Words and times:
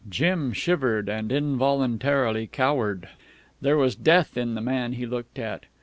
Jim 0.09 0.51
shivered 0.51 1.07
and 1.07 1.31
involuntarily 1.31 2.47
cowered. 2.47 3.07
There 3.61 3.77
was 3.77 3.95
death 3.95 4.35
in 4.35 4.55
the 4.55 4.59
man 4.61 4.93
he 4.93 5.05
looked 5.05 5.37
at. 5.37 5.67